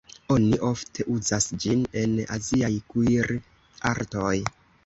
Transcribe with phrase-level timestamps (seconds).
[0.35, 4.37] Oni ofte uzas ĝin en aziaj kuir-artoj.